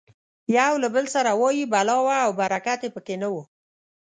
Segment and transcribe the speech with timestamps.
[0.57, 3.35] یو له بل سره وایي بلا وه او برکت یې پکې نه و.